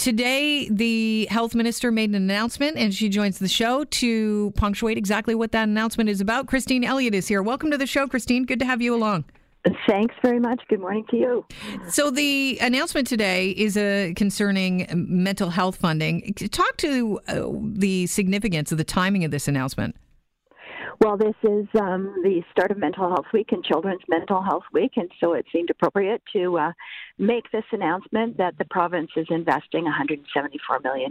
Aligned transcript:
today, 0.00 0.68
the 0.68 1.26
health 1.30 1.54
minister 1.54 1.92
made 1.92 2.10
an 2.10 2.16
announcement, 2.16 2.76
and 2.76 2.92
she 2.92 3.08
joins 3.08 3.38
the 3.38 3.48
show 3.48 3.84
to 3.84 4.50
punctuate 4.56 4.96
exactly 4.96 5.34
what 5.34 5.52
that 5.52 5.68
announcement 5.68 6.08
is 6.08 6.20
about. 6.20 6.46
Christine 6.46 6.84
Elliott 6.84 7.14
is 7.14 7.28
here. 7.28 7.42
Welcome 7.42 7.70
to 7.70 7.78
the 7.78 7.86
show, 7.86 8.08
Christine. 8.08 8.44
Good 8.44 8.58
to 8.60 8.64
have 8.64 8.80
you 8.80 8.94
along. 8.94 9.24
Thanks 9.86 10.14
very 10.22 10.40
much. 10.40 10.62
Good 10.68 10.80
morning 10.80 11.04
to 11.10 11.16
you. 11.18 11.44
So 11.88 12.10
the 12.10 12.58
announcement 12.62 13.06
today 13.06 13.50
is 13.50 13.76
uh, 13.76 14.12
concerning 14.16 14.86
mental 14.94 15.50
health 15.50 15.76
funding. 15.76 16.32
Talk 16.34 16.78
to 16.78 17.20
uh, 17.28 17.50
the 17.60 18.06
significance 18.06 18.72
of 18.72 18.78
the 18.78 18.84
timing 18.84 19.24
of 19.24 19.30
this 19.30 19.48
announcement. 19.48 19.96
Well, 21.02 21.16
this 21.16 21.34
is 21.42 21.66
um, 21.80 22.14
the 22.22 22.42
start 22.52 22.70
of 22.70 22.76
Mental 22.76 23.08
Health 23.08 23.24
Week 23.32 23.52
and 23.52 23.64
Children's 23.64 24.02
Mental 24.06 24.42
Health 24.42 24.64
Week, 24.74 24.92
and 24.96 25.10
so 25.18 25.32
it 25.32 25.46
seemed 25.50 25.70
appropriate 25.70 26.20
to 26.34 26.58
uh, 26.58 26.72
make 27.16 27.50
this 27.52 27.64
announcement 27.72 28.36
that 28.36 28.58
the 28.58 28.66
province 28.66 29.10
is 29.16 29.26
investing 29.30 29.86
$174 29.86 30.84
million 30.84 31.10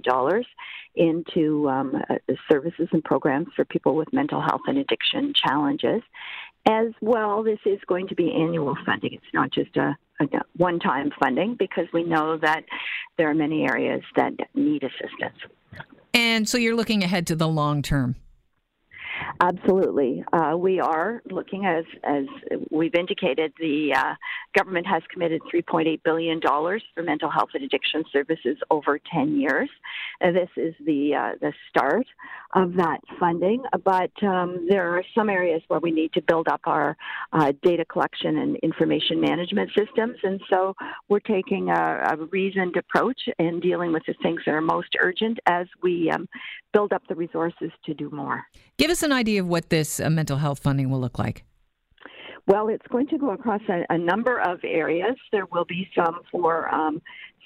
into 0.93 1.67
um, 1.67 1.95
uh, 2.07 2.15
services 2.51 2.87
and 2.91 3.03
programs 3.03 3.47
for 3.55 3.65
people 3.65 3.95
with 3.95 4.13
mental 4.13 4.41
health 4.41 4.61
and 4.67 4.77
addiction 4.77 5.33
challenges. 5.33 6.03
As 6.67 6.93
well, 7.01 7.41
this 7.41 7.59
is 7.65 7.79
going 7.87 8.07
to 8.09 8.15
be 8.15 8.31
annual 8.31 8.77
funding. 8.85 9.13
It's 9.13 9.33
not 9.33 9.51
just 9.51 9.75
a, 9.75 9.97
a 10.19 10.27
one 10.55 10.79
time 10.79 11.09
funding 11.19 11.55
because 11.57 11.85
we 11.93 12.03
know 12.03 12.37
that 12.37 12.63
there 13.17 13.27
are 13.27 13.33
many 13.33 13.63
areas 13.63 14.03
that 14.15 14.33
need 14.53 14.83
assistance. 14.83 15.39
And 16.13 16.47
so 16.47 16.59
you're 16.59 16.75
looking 16.75 17.03
ahead 17.03 17.25
to 17.25 17.35
the 17.35 17.47
long 17.47 17.81
term. 17.81 18.17
Absolutely. 19.41 20.23
Uh, 20.33 20.55
we 20.57 20.79
are 20.79 21.21
looking, 21.29 21.65
as, 21.65 21.85
as 22.03 22.25
we've 22.69 22.95
indicated, 22.95 23.53
the 23.59 23.93
uh, 23.93 24.15
government 24.55 24.85
has 24.87 25.01
committed 25.11 25.41
$3.8 25.53 26.01
billion 26.03 26.41
for 26.41 27.03
mental 27.03 27.29
health 27.29 27.49
and 27.53 27.63
addiction 27.63 28.03
services 28.11 28.57
over 28.69 28.99
10 29.11 29.39
years. 29.39 29.69
Uh, 30.21 30.31
this 30.31 30.49
is 30.57 30.75
the, 30.85 31.15
uh, 31.15 31.35
the 31.41 31.53
start 31.69 32.05
of 32.53 32.75
that 32.75 32.99
funding, 33.19 33.63
but 33.83 34.11
um, 34.23 34.65
there 34.69 34.95
are 34.95 35.03
some 35.15 35.29
areas 35.29 35.61
where 35.67 35.79
we 35.79 35.91
need 35.91 36.11
to 36.13 36.21
build 36.21 36.47
up 36.47 36.61
our 36.65 36.97
uh, 37.33 37.53
data 37.63 37.85
collection 37.85 38.37
and 38.37 38.57
information 38.57 39.21
management 39.21 39.69
systems. 39.77 40.17
And 40.23 40.41
so 40.49 40.75
we're 41.07 41.19
taking 41.19 41.69
a, 41.69 42.07
a 42.11 42.17
reasoned 42.31 42.75
approach 42.75 43.21
in 43.37 43.59
dealing 43.59 43.93
with 43.93 44.03
the 44.05 44.15
things 44.21 44.41
that 44.45 44.53
are 44.53 44.61
most 44.61 44.95
urgent 45.01 45.39
as 45.45 45.67
we 45.81 46.09
um, 46.11 46.27
build 46.73 46.93
up 46.93 47.03
the 47.07 47.15
resources 47.15 47.71
to 47.85 47.93
do 47.93 48.09
more. 48.09 48.43
Give 48.77 48.91
us 48.91 49.03
an 49.03 49.08
idea 49.11 49.41
of 49.41 49.47
what 49.47 49.69
this 49.69 49.99
uh, 49.99 50.09
mental 50.09 50.37
health 50.37 50.59
funding 50.59 50.89
will 50.89 50.99
look 50.99 51.19
like. 51.19 51.43
Well, 52.47 52.67
it's 52.69 52.85
going 52.87 53.07
to 53.09 53.17
go 53.17 53.29
across 53.31 53.61
a, 53.69 53.85
a 53.93 53.97
number 53.97 54.39
of 54.39 54.59
areas. 54.63 55.15
There 55.31 55.45
will 55.51 55.65
be 55.65 55.87
some 55.95 56.21
for 56.31 56.73
um, 56.73 57.01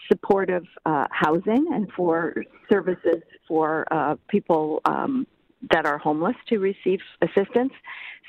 supportive 0.09 0.63
uh, 0.85 1.07
housing 1.11 1.67
and 1.73 1.91
for 1.95 2.35
services 2.71 3.21
for 3.47 3.85
uh, 3.91 4.15
people 4.29 4.81
um, 4.85 5.27
that 5.71 5.85
are 5.85 5.97
homeless 5.97 6.35
to 6.49 6.57
receive 6.59 6.99
assistance. 7.21 7.73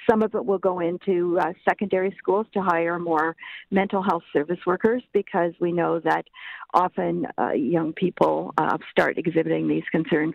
Some 0.08 0.22
of 0.22 0.34
it 0.34 0.44
will 0.44 0.58
go 0.58 0.80
into 0.80 1.38
uh, 1.38 1.52
secondary 1.66 2.14
schools 2.18 2.46
to 2.52 2.60
hire 2.60 2.98
more 2.98 3.36
mental 3.70 4.02
health 4.02 4.22
service 4.32 4.58
workers 4.66 5.02
because 5.12 5.52
we 5.60 5.72
know 5.72 5.98
that 6.00 6.26
often 6.74 7.26
uh, 7.38 7.52
young 7.52 7.92
people 7.94 8.52
uh, 8.58 8.76
start 8.90 9.16
exhibiting 9.16 9.66
these 9.66 9.84
concerns 9.90 10.34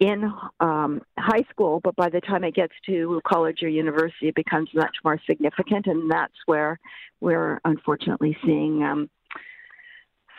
in 0.00 0.32
um, 0.60 1.02
high 1.18 1.44
school, 1.50 1.80
but 1.84 1.94
by 1.94 2.08
the 2.08 2.20
time 2.20 2.42
it 2.42 2.54
gets 2.54 2.72
to 2.86 3.20
college 3.24 3.62
or 3.62 3.68
university, 3.68 4.28
it 4.28 4.34
becomes 4.34 4.68
much 4.74 4.96
more 5.04 5.20
significant, 5.26 5.86
and 5.86 6.10
that's 6.10 6.34
where 6.46 6.80
we're 7.20 7.60
unfortunately 7.64 8.36
seeing. 8.44 8.82
Um, 8.82 9.08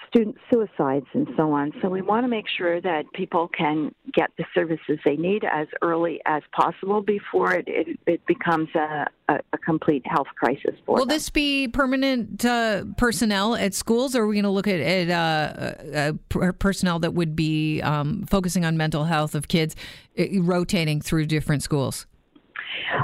student 0.07 0.37
suicides 0.49 1.05
and 1.13 1.27
so 1.35 1.51
on. 1.51 1.71
So 1.81 1.89
we 1.89 2.01
want 2.01 2.23
to 2.23 2.27
make 2.27 2.45
sure 2.47 2.79
that 2.81 3.11
people 3.13 3.49
can 3.49 3.93
get 4.13 4.31
the 4.37 4.45
services 4.53 4.99
they 5.05 5.15
need 5.15 5.43
as 5.43 5.67
early 5.81 6.19
as 6.25 6.41
possible 6.51 7.01
before 7.01 7.53
it, 7.53 7.65
it, 7.67 7.99
it 8.05 8.25
becomes 8.25 8.69
a, 8.75 9.05
a, 9.29 9.39
a, 9.53 9.57
complete 9.57 10.03
health 10.05 10.27
crisis 10.35 10.75
for 10.85 10.95
Will 10.95 11.05
them. 11.05 11.15
this 11.15 11.29
be 11.29 11.67
permanent 11.67 12.43
uh, 12.45 12.85
personnel 12.97 13.55
at 13.55 13.73
schools, 13.73 14.15
or 14.15 14.23
are 14.23 14.27
we 14.27 14.35
going 14.35 14.43
to 14.43 14.49
look 14.49 14.67
at, 14.67 14.79
at 14.79 15.09
uh, 15.09 16.11
uh, 16.39 16.51
personnel 16.53 16.99
that 16.99 17.13
would 17.13 17.35
be 17.35 17.81
um, 17.81 18.25
focusing 18.29 18.65
on 18.65 18.77
mental 18.77 19.03
health 19.05 19.35
of 19.35 19.47
kids, 19.47 19.75
uh, 20.17 20.23
rotating 20.41 21.01
through 21.01 21.25
different 21.25 21.63
schools? 21.63 22.07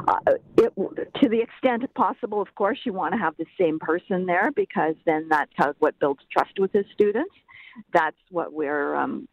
Uh, 0.08 0.34
it, 0.58 0.74
to 1.22 1.30
the 1.30 1.42
extent 1.42 1.84
possible, 1.94 2.42
of 2.42 2.54
course, 2.56 2.80
you 2.86 2.94
want 2.94 3.14
to 3.14 3.18
have 3.18 3.36
the 3.38 3.46
same 3.60 3.80
person 3.80 4.26
there 4.26 4.52
because 4.56 4.96
then 5.06 5.28
that's 5.30 5.52
how, 5.56 5.74
what 5.80 5.98
builds 6.00 6.22
trust 6.32 6.60
with 6.60 6.72
the 6.72 6.84
students. 6.94 7.34
That's 7.94 8.18
what 8.30 8.54
we're. 8.54 8.96
Um, 8.96 9.28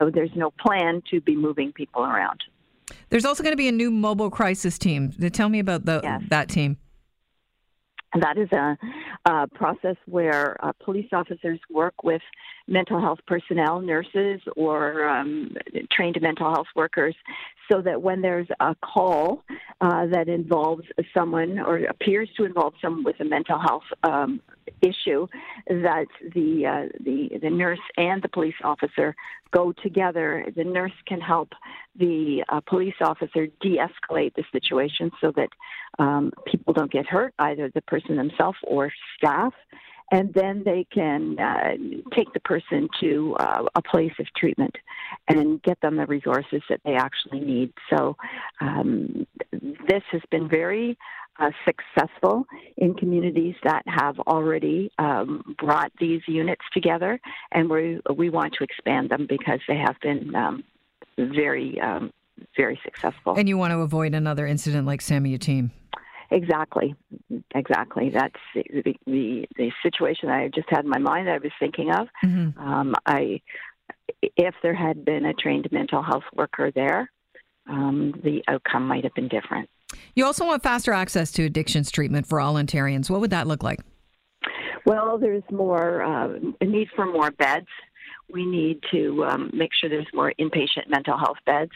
so 0.00 0.10
there's 0.10 0.30
no 0.36 0.50
plan 0.50 1.02
to 1.10 1.20
be 1.20 1.34
moving 1.34 1.72
people 1.72 2.04
around. 2.04 2.40
There's 3.10 3.24
also 3.24 3.42
going 3.42 3.52
to 3.52 3.56
be 3.56 3.68
a 3.68 3.72
new 3.72 3.90
mobile 3.90 4.30
crisis 4.30 4.78
team. 4.78 5.10
Tell 5.10 5.48
me 5.48 5.58
about 5.58 5.84
the, 5.84 6.00
yes. 6.02 6.22
that 6.28 6.48
team. 6.48 6.78
And 8.12 8.22
that 8.22 8.38
is 8.38 8.50
a, 8.52 8.78
a 9.26 9.46
process 9.48 9.96
where 10.06 10.56
uh, 10.64 10.72
police 10.82 11.08
officers 11.12 11.60
work 11.70 12.02
with 12.02 12.22
mental 12.66 13.00
health 13.00 13.18
personnel, 13.26 13.80
nurses, 13.80 14.40
or 14.56 15.06
um, 15.08 15.54
trained 15.92 16.18
mental 16.20 16.52
health 16.52 16.68
workers, 16.74 17.14
so 17.70 17.82
that 17.82 18.00
when 18.00 18.22
there's 18.22 18.48
a 18.60 18.74
call 18.76 19.44
uh, 19.80 20.06
that 20.06 20.28
involves 20.28 20.84
someone 21.14 21.58
or 21.58 21.78
appears 21.84 22.28
to 22.36 22.44
involve 22.44 22.74
someone 22.82 23.04
with 23.04 23.20
a 23.20 23.24
mental 23.24 23.58
health 23.58 23.84
um, 24.02 24.40
issue, 24.82 25.26
that 25.66 26.06
the 26.34 26.66
uh, 26.66 26.98
the 27.00 27.38
the 27.40 27.50
nurse 27.50 27.78
and 27.96 28.22
the 28.22 28.28
police 28.28 28.54
officer 28.64 29.14
go 29.50 29.72
together. 29.72 30.44
The 30.56 30.64
nurse 30.64 30.92
can 31.06 31.20
help 31.20 31.52
the 31.96 32.44
uh, 32.48 32.60
police 32.60 32.94
officer 33.00 33.48
de-escalate 33.60 34.34
the 34.34 34.44
situation 34.52 35.10
so 35.20 35.32
that 35.36 35.48
um, 35.98 36.32
people 36.46 36.74
don't 36.74 36.90
get 36.90 37.06
hurt, 37.06 37.34
either 37.38 37.70
the 37.74 37.80
person 37.82 38.16
themselves 38.16 38.58
or 38.62 38.92
staff 39.16 39.52
and 40.10 40.32
then 40.34 40.62
they 40.64 40.86
can 40.92 41.38
uh, 41.38 41.74
take 42.14 42.32
the 42.32 42.40
person 42.40 42.88
to 43.00 43.36
uh, 43.38 43.64
a 43.74 43.82
place 43.82 44.12
of 44.18 44.26
treatment 44.36 44.74
and 45.28 45.62
get 45.62 45.80
them 45.80 45.96
the 45.96 46.06
resources 46.06 46.62
that 46.68 46.80
they 46.84 46.94
actually 46.94 47.40
need. 47.40 47.72
So 47.90 48.16
um, 48.60 49.26
this 49.52 50.02
has 50.12 50.22
been 50.30 50.48
very 50.48 50.96
uh, 51.38 51.50
successful 51.64 52.46
in 52.76 52.94
communities 52.94 53.54
that 53.64 53.82
have 53.86 54.18
already 54.20 54.90
um, 54.98 55.54
brought 55.58 55.92
these 56.00 56.22
units 56.26 56.64
together, 56.72 57.20
and 57.52 57.70
we 57.70 58.00
we 58.16 58.28
want 58.28 58.54
to 58.54 58.64
expand 58.64 59.10
them 59.10 59.26
because 59.28 59.60
they 59.68 59.76
have 59.76 59.94
been 60.02 60.34
um, 60.34 60.64
very 61.16 61.80
um, 61.80 62.12
very 62.56 62.80
successful. 62.84 63.34
And 63.36 63.48
you 63.48 63.56
want 63.56 63.72
to 63.72 63.78
avoid 63.78 64.14
another 64.14 64.46
incident 64.46 64.86
like 64.86 65.00
Sammy 65.00 65.36
Yatim. 65.36 65.70
Exactly, 66.30 66.94
exactly. 67.54 68.10
That's 68.10 68.34
the, 68.54 68.94
the, 69.06 69.46
the 69.56 69.72
situation 69.82 70.28
I 70.28 70.48
just 70.48 70.68
had 70.68 70.84
in 70.84 70.90
my 70.90 70.98
mind. 70.98 71.26
That 71.26 71.34
I 71.34 71.38
was 71.38 71.52
thinking 71.58 71.90
of. 71.90 72.08
Mm-hmm. 72.24 72.60
Um, 72.60 72.94
I, 73.06 73.40
if 74.22 74.54
there 74.62 74.74
had 74.74 75.04
been 75.04 75.24
a 75.24 75.32
trained 75.34 75.68
mental 75.72 76.02
health 76.02 76.24
worker 76.34 76.70
there, 76.74 77.10
um, 77.68 78.12
the 78.22 78.42
outcome 78.48 78.86
might 78.86 79.04
have 79.04 79.14
been 79.14 79.28
different. 79.28 79.70
You 80.14 80.26
also 80.26 80.44
want 80.44 80.62
faster 80.62 80.92
access 80.92 81.32
to 81.32 81.44
addictions 81.44 81.90
treatment 81.90 82.26
for 82.26 82.40
all 82.40 82.54
Ontarians. 82.54 83.08
What 83.08 83.20
would 83.20 83.30
that 83.30 83.46
look 83.46 83.62
like? 83.62 83.80
Well, 84.84 85.18
there's 85.18 85.42
more 85.50 86.02
uh, 86.02 86.38
a 86.60 86.64
need 86.64 86.88
for 86.94 87.06
more 87.06 87.30
beds. 87.30 87.66
We 88.30 88.44
need 88.44 88.80
to 88.90 89.24
um, 89.24 89.50
make 89.54 89.70
sure 89.78 89.88
there's 89.88 90.06
more 90.12 90.32
inpatient 90.38 90.88
mental 90.88 91.16
health 91.16 91.38
beds 91.46 91.72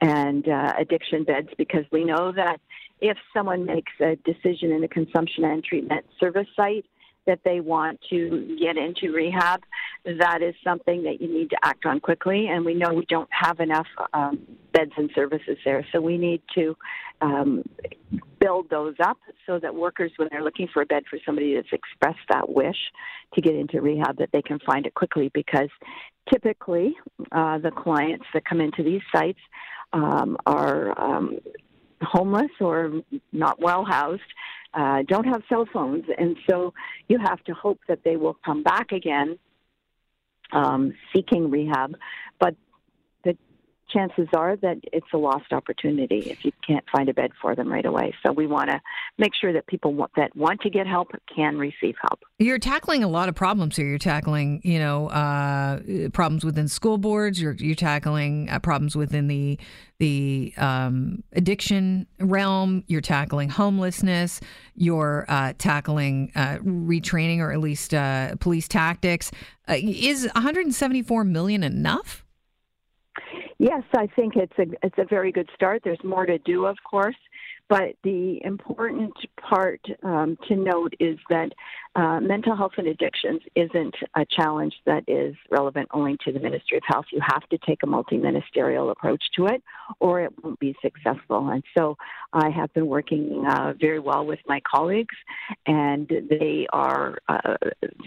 and 0.00 0.48
uh, 0.48 0.72
addiction 0.78 1.24
beds 1.24 1.48
because 1.56 1.84
we 1.92 2.04
know 2.04 2.32
that 2.32 2.60
if 3.02 3.18
someone 3.34 3.66
makes 3.66 3.92
a 4.00 4.16
decision 4.24 4.70
in 4.70 4.82
a 4.84 4.88
consumption 4.88 5.44
and 5.44 5.62
treatment 5.62 6.06
service 6.20 6.46
site 6.54 6.86
that 7.26 7.40
they 7.44 7.60
want 7.60 8.00
to 8.10 8.56
get 8.60 8.76
into 8.76 9.12
rehab, 9.12 9.60
that 10.04 10.40
is 10.40 10.54
something 10.64 11.02
that 11.02 11.20
you 11.20 11.28
need 11.28 11.50
to 11.50 11.56
act 11.62 11.84
on 11.84 12.00
quickly. 12.00 12.46
And 12.48 12.64
we 12.64 12.74
know 12.74 12.94
we 12.94 13.06
don't 13.06 13.28
have 13.30 13.60
enough 13.60 13.86
um, 14.12 14.40
beds 14.72 14.92
and 14.96 15.10
services 15.14 15.58
there, 15.64 15.84
so 15.92 16.00
we 16.00 16.16
need 16.16 16.42
to 16.54 16.76
um, 17.20 17.64
build 18.40 18.70
those 18.70 18.94
up 19.00 19.18
so 19.46 19.58
that 19.58 19.74
workers, 19.74 20.12
when 20.16 20.28
they're 20.30 20.42
looking 20.42 20.68
for 20.72 20.82
a 20.82 20.86
bed 20.86 21.02
for 21.10 21.18
somebody 21.26 21.54
that's 21.54 21.72
expressed 21.72 22.26
that 22.28 22.48
wish 22.48 22.78
to 23.34 23.40
get 23.40 23.54
into 23.54 23.80
rehab, 23.80 24.18
that 24.18 24.30
they 24.32 24.42
can 24.42 24.58
find 24.60 24.86
it 24.86 24.94
quickly. 24.94 25.30
Because 25.34 25.70
typically, 26.32 26.96
uh, 27.32 27.58
the 27.58 27.70
clients 27.70 28.26
that 28.32 28.44
come 28.44 28.60
into 28.60 28.82
these 28.82 29.02
sites 29.14 29.40
um, 29.92 30.36
are 30.46 31.00
um, 31.00 31.38
homeless 32.02 32.50
or 32.60 33.02
not 33.32 33.60
well 33.60 33.84
housed, 33.84 34.22
uh, 34.74 35.02
don't 35.06 35.24
have 35.26 35.42
cell 35.48 35.66
phones, 35.72 36.04
and 36.16 36.36
so 36.48 36.72
you 37.08 37.18
have 37.18 37.42
to 37.44 37.52
hope 37.52 37.80
that 37.88 38.00
they 38.04 38.16
will 38.16 38.36
come 38.44 38.62
back 38.62 38.92
again 38.92 39.38
um, 40.52 40.94
seeking 41.14 41.50
rehab. 41.50 41.96
But 42.38 42.54
chances 43.92 44.28
are 44.36 44.56
that 44.56 44.78
it's 44.92 45.06
a 45.12 45.18
lost 45.18 45.52
opportunity 45.52 46.30
if 46.30 46.44
you 46.44 46.52
can't 46.66 46.84
find 46.94 47.08
a 47.08 47.14
bed 47.14 47.32
for 47.40 47.54
them 47.54 47.70
right 47.70 47.84
away. 47.84 48.14
So 48.24 48.32
we 48.32 48.46
want 48.46 48.70
to 48.70 48.80
make 49.18 49.32
sure 49.38 49.52
that 49.52 49.66
people 49.66 49.94
that 50.16 50.34
want 50.36 50.60
to 50.62 50.70
get 50.70 50.86
help 50.86 51.08
can 51.34 51.56
receive 51.56 51.94
help. 52.00 52.20
You're 52.38 52.58
tackling 52.58 53.04
a 53.04 53.08
lot 53.08 53.28
of 53.28 53.34
problems 53.34 53.76
here. 53.76 53.86
You're 53.86 53.98
tackling, 53.98 54.60
you 54.64 54.78
know, 54.78 55.08
uh, 55.08 55.80
problems 56.12 56.44
within 56.44 56.68
school 56.68 56.98
boards. 56.98 57.40
You're 57.40 57.54
you're 57.54 57.74
tackling 57.74 58.48
uh, 58.50 58.58
problems 58.58 58.96
within 58.96 59.28
the 59.28 59.58
the 59.98 60.52
um, 60.56 61.22
addiction 61.32 62.06
realm. 62.18 62.84
You're 62.88 63.00
tackling 63.00 63.48
homelessness. 63.48 64.40
You're 64.74 65.26
uh, 65.28 65.52
tackling 65.58 66.32
uh, 66.34 66.58
retraining 66.58 67.38
or 67.38 67.52
at 67.52 67.60
least 67.60 67.94
uh, 67.94 68.34
police 68.36 68.66
tactics. 68.66 69.30
Uh, 69.68 69.76
is 69.78 70.24
174 70.34 71.24
million 71.24 71.62
enough? 71.62 72.21
Yes, 73.62 73.84
I 73.96 74.08
think 74.08 74.34
it's 74.34 74.58
a 74.58 74.66
it's 74.84 74.98
a 74.98 75.04
very 75.04 75.30
good 75.30 75.48
start. 75.54 75.82
There's 75.84 76.02
more 76.02 76.26
to 76.26 76.36
do, 76.38 76.66
of 76.66 76.76
course, 76.82 77.14
but 77.68 77.94
the 78.02 78.40
important 78.42 79.12
part 79.40 79.80
um, 80.02 80.36
to 80.48 80.56
note 80.56 80.94
is 80.98 81.16
that 81.30 81.52
uh, 81.94 82.18
mental 82.18 82.56
health 82.56 82.72
and 82.76 82.88
addictions 82.88 83.40
isn't 83.54 83.94
a 84.16 84.26
challenge 84.28 84.74
that 84.84 85.04
is 85.06 85.36
relevant 85.48 85.88
only 85.92 86.16
to 86.24 86.32
the 86.32 86.40
Ministry 86.40 86.78
of 86.78 86.82
Health. 86.88 87.04
You 87.12 87.20
have 87.22 87.48
to 87.50 87.58
take 87.64 87.84
a 87.84 87.86
multi 87.86 88.16
ministerial 88.16 88.90
approach 88.90 89.22
to 89.36 89.46
it, 89.46 89.62
or 90.00 90.22
it 90.22 90.32
won't 90.42 90.58
be 90.58 90.74
successful. 90.82 91.48
And 91.48 91.62
so 91.78 91.96
I 92.32 92.50
have 92.50 92.74
been 92.74 92.88
working 92.88 93.44
uh, 93.48 93.74
very 93.80 94.00
well 94.00 94.26
with 94.26 94.40
my 94.48 94.60
colleagues, 94.68 95.14
and 95.68 96.08
they 96.08 96.66
are 96.72 97.16
uh, 97.28 97.58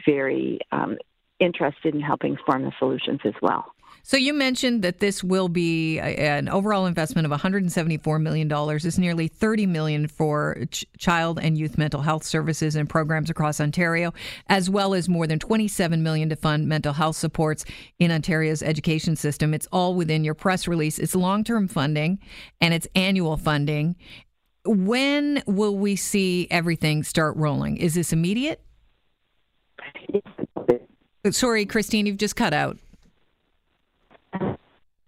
very 0.06 0.60
um, 0.74 0.98
interested 1.40 1.96
in 1.96 2.02
helping 2.02 2.36
form 2.46 2.64
the 2.64 2.74
solutions 2.78 3.22
as 3.24 3.36
well. 3.42 3.75
So 4.08 4.18
you 4.18 4.36
mentioned 4.36 4.84
that 4.84 5.00
this 5.00 5.24
will 5.24 5.50
be 5.50 5.98
an 6.00 6.48
overall 6.48 6.86
investment 6.86 7.26
of 7.26 7.32
174 7.32 8.20
million 8.20 8.48
dollars. 8.48 8.86
It's 8.86 9.00
nearly 9.00 9.28
30 9.28 9.66
million 9.66 10.08
for 10.08 10.58
ch- 10.70 10.86
child 11.00 11.40
and 11.42 11.58
youth 11.58 11.76
mental 11.76 12.02
health 12.02 12.24
services 12.24 12.76
and 12.76 12.88
programs 12.88 13.32
across 13.32 13.60
Ontario, 13.60 14.14
as 14.48 14.70
well 14.70 14.94
as 14.94 15.10
more 15.10 15.26
than 15.26 15.40
27 15.40 16.04
million 16.04 16.30
to 16.30 16.36
fund 16.36 16.68
mental 16.68 16.94
health 16.94 17.16
supports 17.16 17.66
in 17.98 18.12
Ontario's 18.12 18.62
education 18.62 19.16
system. 19.16 19.56
It's 19.56 19.68
all 19.72 19.96
within 19.96 20.24
your 20.24 20.36
press 20.36 20.68
release. 20.68 21.00
It's 21.00 21.16
long-term 21.16 21.68
funding 21.68 22.20
and 22.62 22.76
it's 22.76 22.88
annual 22.94 23.38
funding. 23.38 23.96
When 24.68 25.42
will 25.48 25.76
we 25.76 25.96
see 25.96 26.48
everything 26.52 27.02
start 27.02 27.38
rolling? 27.38 27.78
Is 27.78 27.96
this 27.96 28.14
immediate? 28.14 28.62
Sorry, 31.32 31.66
Christine, 31.66 32.06
you've 32.06 32.18
just 32.18 32.36
cut 32.36 32.54
out 32.54 32.78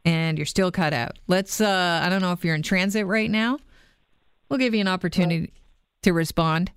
and 0.07 0.37
you're 0.39 0.45
still 0.45 0.71
cut 0.71 0.93
out. 0.93 1.19
Let's, 1.27 1.59
uh, 1.59 1.99
I 2.01 2.07
don't 2.07 2.21
know 2.21 2.31
if 2.31 2.45
you're 2.45 2.55
in 2.55 2.61
transit 2.61 3.05
right 3.05 3.29
now. 3.29 3.59
We'll 4.49 4.57
give 4.57 4.73
you 4.73 4.79
an 4.79 4.87
opportunity 4.87 5.51
to 6.03 6.13
respond. 6.13 6.71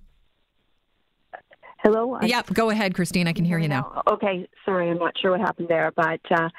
Hello? 1.77 2.19
Yep, 2.21 2.53
go 2.53 2.69
ahead, 2.69 2.93
Christine. 2.93 3.27
I 3.27 3.33
can 3.33 3.45
hear 3.45 3.57
you 3.57 3.69
now. 3.69 4.03
Okay, 4.11 4.49
sorry, 4.65 4.91
I'm 4.91 4.97
not 4.97 5.17
sure 5.17 5.31
what 5.31 5.39
happened 5.39 5.69
there, 5.69 5.91
but 5.95 6.19
uh, 6.29 6.49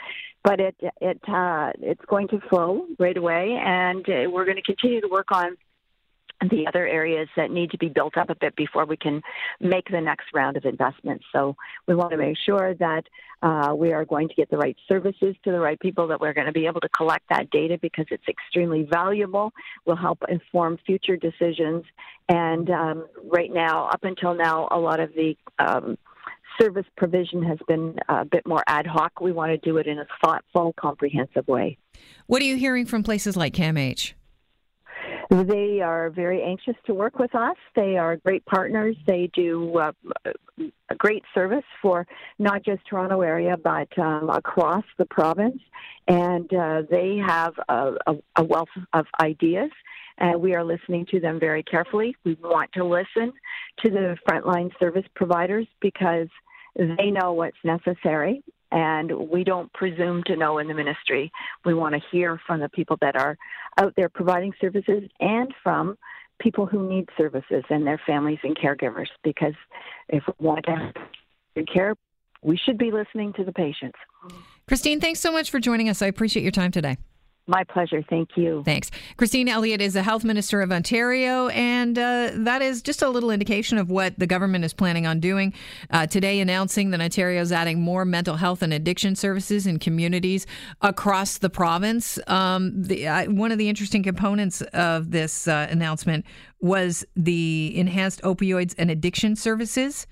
but 0.43 0.59
it 0.59 0.75
it 1.01 1.21
uh, 1.29 1.71
it's 1.81 2.05
going 2.07 2.27
to 2.29 2.41
flow 2.49 2.87
right 2.99 3.17
away, 3.17 3.57
and 3.63 4.05
uh, 4.09 4.29
we're 4.31 4.45
going 4.45 4.57
to 4.57 4.63
continue 4.63 5.01
to 5.01 5.09
work 5.09 5.31
on 5.31 5.57
the 6.51 6.67
other 6.67 6.87
areas 6.87 7.29
that 7.37 7.51
need 7.51 7.71
to 7.71 7.79
be 7.79 7.89
built 7.89 8.17
up 8.17 8.31
a 8.31 8.35
bit 8.35 8.57
before 8.57 8.85
we 8.85 8.97
can 8.97 9.23
make 9.61 9.89
the 9.91 10.01
next 10.01 10.27
round 10.35 10.57
of 10.57 10.65
investments. 10.65 11.25
So 11.33 11.57
we 11.87 11.95
want 11.95 12.11
to 12.13 12.17
make 12.17 12.37
sure 12.45 12.75
that 12.75 13.05
uh, 13.43 13.75
we 13.75 13.93
are 13.93 14.05
going 14.05 14.29
to 14.29 14.35
get 14.35 14.51
the 14.51 14.57
right 14.57 14.77
services 14.89 15.35
to 15.45 15.51
the 15.51 15.59
right 15.59 15.79
people, 15.81 16.07
that 16.09 16.21
we're 16.21 16.33
going 16.33 16.47
to 16.47 16.53
be 16.53 16.67
able 16.67 16.81
to 16.81 16.89
collect 16.89 17.25
that 17.31 17.51
data 17.51 17.79
because 17.81 18.07
it's 18.11 18.27
extremely 18.29 18.87
valuable, 18.91 19.53
will 19.85 19.97
help 19.97 20.19
inform 20.29 20.79
future 20.87 21.17
decisions. 21.17 21.85
And 22.29 22.71
um, 22.71 23.07
right 23.25 23.53
now, 23.53 23.87
up 23.87 24.05
until 24.05 24.35
now, 24.35 24.69
a 24.71 24.79
lot 24.79 25.01
of 25.01 25.13
the 25.15 25.37
um, 25.59 25.99
service 26.61 26.87
provision 26.97 27.43
has 27.43 27.59
been 27.67 27.97
a 28.09 28.25
bit 28.25 28.47
more 28.47 28.63
ad 28.67 28.87
hoc. 28.87 29.21
We 29.21 29.33
want 29.33 29.51
to 29.51 29.59
do 29.59 29.79
it 29.79 29.87
in 29.87 29.99
a 29.99 30.07
thoughtful, 30.23 30.75
comprehensive 30.79 31.47
way. 31.49 31.79
What 32.27 32.43
are 32.43 32.47
you 32.47 32.57
hearing 32.57 32.87
from 32.87 33.03
places 33.03 33.37
like 33.37 33.55
CAMH? 33.55 34.15
They 35.33 35.81
are 35.81 36.11
very 36.11 36.43
anxious 36.43 36.75
to 36.85 36.93
work 36.93 37.19
with 37.19 37.35
us. 37.35 37.57
They 37.75 37.97
are 37.97 38.17
great 38.17 38.45
partners. 38.45 38.97
They 39.07 39.31
do 39.33 39.79
uh, 39.79 39.93
a 40.91 40.95
great 40.95 41.23
service 41.33 41.65
for 41.81 42.07
not 42.39 42.63
just 42.63 42.87
Toronto 42.87 43.23
area, 43.23 43.57
but 43.57 43.89
um, 43.99 44.29
across 44.29 44.85
the 44.99 45.07
province. 45.07 45.59
And 46.07 46.53
uh, 46.53 46.83
they 46.91 47.17
have 47.27 47.55
a, 47.67 47.95
a, 48.07 48.15
a 48.37 48.45
wealth 48.45 48.69
of 48.93 49.07
ideas 49.21 49.71
and 50.19 50.39
we 50.43 50.55
are 50.55 50.63
listening 50.63 51.07
to 51.07 51.19
them 51.19 51.41
very 51.41 51.63
carefully. 51.63 52.15
We 52.25 52.37
want 52.43 52.71
to 52.75 52.85
listen 52.85 53.33
to 53.79 53.91
the 53.91 54.19
frontline 54.29 54.71
service 54.79 55.07
providers 55.17 55.67
because 55.81 56.29
they 56.77 57.11
know 57.11 57.33
what's 57.33 57.57
necessary 57.65 58.43
and 58.73 59.29
we 59.29 59.45
don't 59.45 59.73
presume 59.73 60.23
to 60.25 60.37
know 60.37 60.59
in 60.59 60.67
the 60.67 60.75
ministry. 60.75 61.31
We 61.65 61.75
want 61.75 61.95
to 61.95 62.01
hear 62.11 62.41
from 62.47 62.61
the 62.61 62.69
people 62.71 62.97
that 63.03 63.17
are 63.17 63.37
out 63.79 63.95
there 63.97 64.09
providing 64.09 64.53
services 64.61 65.05
and 65.21 65.53
from 65.63 65.97
people 66.41 66.67
who 66.67 66.89
need 66.89 67.09
services 67.17 67.63
and 67.71 67.87
their 67.87 68.01
families 68.07 68.39
and 68.43 68.57
caregivers 68.57 69.09
because 69.23 69.55
if 70.09 70.25
we 70.27 70.47
want 70.47 70.65
to 70.65 70.73
have 70.73 71.67
care, 71.73 71.95
we 72.43 72.57
should 72.57 72.79
be 72.79 72.91
listening 72.91 73.33
to 73.35 73.45
the 73.45 73.53
patients. 73.53 73.99
Christine, 74.67 75.01
thanks 75.01 75.21
so 75.21 75.31
much 75.31 75.51
for 75.51 75.61
joining 75.61 75.89
us. 75.89 76.03
I 76.03 76.07
appreciate 76.07 76.43
your 76.43 76.53
time 76.53 76.73
today. 76.73 76.97
My 77.49 77.65
pleasure. 77.65 78.05
Thank 78.09 78.37
you. 78.37 78.63
Thanks. 78.65 78.91
Christine 79.17 79.49
Elliott 79.49 79.81
is 79.81 79.95
the 79.95 80.03
Health 80.03 80.23
Minister 80.23 80.63
of 80.63 80.71
Ontario, 80.71 81.49
and 81.49 81.99
uh, 81.99 82.31
that 82.35 82.63
is 82.63 82.83
just 82.83 83.03
a 83.03 83.09
little 83.09 83.33
indication 83.33 83.79
of 83.79 83.91
what 83.91 84.17
the 84.17 84.29
government 84.29 84.65
is 84.65 84.73
planning 84.73 85.09
on 85.09 85.19
doing. 85.19 85.53
Uh, 85.91 86.07
today, 86.07 86.39
announcing 86.39 86.91
that 86.91 87.01
Ontario 87.01 87.41
is 87.41 87.51
adding 87.51 87.81
more 87.81 88.05
mental 88.05 88.37
health 88.37 88.63
and 88.63 88.73
addiction 88.73 89.17
services 89.17 89.67
in 89.67 89.81
communities 89.81 90.47
across 90.83 91.39
the 91.39 91.51
province. 91.51 92.17
Um, 92.29 92.81
the, 92.81 93.09
uh, 93.09 93.25
one 93.33 93.51
of 93.51 93.59
the 93.59 93.69
interesting 93.69 94.05
components 94.05 94.63
of 94.73 95.11
this 95.11 95.49
uh, 95.49 95.67
announcement 95.69 96.25
was 96.61 97.05
the 97.17 97.77
enhanced 97.77 98.23
opioids 98.23 98.73
and 98.79 98.89
addiction 98.89 99.35
services. 99.35 100.07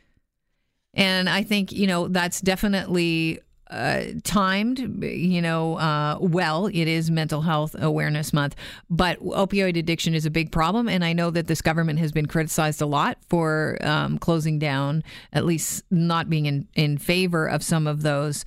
And 0.95 1.29
I 1.29 1.45
think, 1.45 1.71
you 1.71 1.87
know, 1.87 2.09
that's 2.09 2.41
definitely 2.41 3.39
uh, 3.71 4.05
timed, 4.25 5.03
you 5.03 5.41
know, 5.41 5.77
uh, 5.77 6.19
well. 6.21 6.67
It 6.67 6.89
is 6.89 7.11
Mental 7.11 7.43
Health 7.43 7.77
Awareness 7.79 8.33
Month, 8.33 8.57
but 8.89 9.21
opioid 9.21 9.79
addiction 9.79 10.15
is 10.15 10.27
a 10.27 10.31
big 10.31 10.51
problem, 10.51 10.89
and 10.89 11.05
I 11.05 11.13
know 11.13 11.31
that 11.31 11.47
this 11.47 11.63
government 11.63 11.99
has 12.01 12.13
been 12.13 12.27
criticized 12.27 12.83
a 12.83 12.87
lot 12.87 13.19
for 13.29 13.79
um, 13.81 14.19
closing 14.19 14.59
down, 14.59 15.05
at 15.33 15.45
least 15.45 15.85
not 15.91 16.29
being 16.29 16.47
in, 16.47 16.69
in 16.75 16.99
favor 16.99 17.47
of 17.47 17.63
some 17.63 17.87
of 17.87 18.03
those 18.03 18.45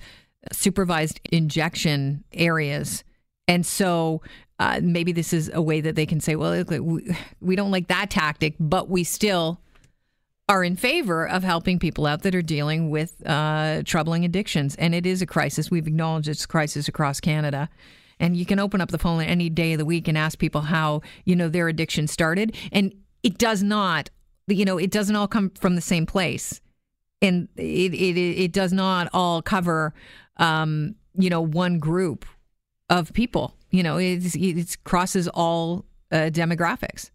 supervised 0.52 1.20
injection 1.32 2.24
areas, 2.32 3.04
and 3.48 3.64
so. 3.64 4.22
Uh, 4.60 4.78
maybe 4.80 5.10
this 5.10 5.32
is 5.32 5.50
a 5.52 5.60
way 5.60 5.80
that 5.80 5.96
they 5.96 6.06
can 6.06 6.20
say, 6.20 6.36
well, 6.36 6.62
we, 6.62 7.16
we 7.40 7.56
don't 7.56 7.72
like 7.72 7.88
that 7.88 8.08
tactic, 8.08 8.54
but 8.60 8.88
we 8.88 9.02
still 9.02 9.60
are 10.48 10.62
in 10.62 10.76
favor 10.76 11.26
of 11.26 11.42
helping 11.42 11.78
people 11.78 12.06
out 12.06 12.22
that 12.22 12.34
are 12.34 12.42
dealing 12.42 12.90
with 12.90 13.26
uh, 13.26 13.82
troubling 13.84 14.24
addictions. 14.24 14.76
And 14.76 14.94
it 14.94 15.06
is 15.06 15.22
a 15.22 15.26
crisis. 15.26 15.70
We've 15.70 15.86
acknowledged 15.86 16.28
it's 16.28 16.44
a 16.44 16.48
crisis 16.48 16.86
across 16.86 17.20
Canada. 17.20 17.70
And 18.20 18.36
you 18.36 18.44
can 18.44 18.58
open 18.58 18.80
up 18.80 18.90
the 18.90 18.98
phone 18.98 19.22
any 19.22 19.48
day 19.48 19.72
of 19.72 19.78
the 19.78 19.84
week 19.84 20.06
and 20.06 20.16
ask 20.18 20.38
people 20.38 20.60
how, 20.62 21.00
you 21.24 21.34
know, 21.34 21.48
their 21.48 21.68
addiction 21.68 22.06
started. 22.06 22.54
And 22.72 22.94
it 23.22 23.38
does 23.38 23.62
not, 23.62 24.10
you 24.46 24.64
know, 24.64 24.78
it 24.78 24.90
doesn't 24.90 25.16
all 25.16 25.26
come 25.26 25.50
from 25.50 25.74
the 25.74 25.80
same 25.80 26.06
place. 26.06 26.60
And 27.22 27.48
it, 27.56 27.94
it, 27.94 28.18
it 28.18 28.52
does 28.52 28.72
not 28.72 29.08
all 29.14 29.40
cover, 29.40 29.94
um, 30.36 30.94
you 31.14 31.30
know, 31.30 31.40
one 31.40 31.78
group 31.78 32.26
of 32.90 33.12
people. 33.14 33.54
You 33.70 33.82
know, 33.82 33.96
it, 33.96 34.34
it 34.36 34.76
crosses 34.84 35.26
all 35.28 35.86
uh, 36.12 36.30
demographics. 36.30 37.10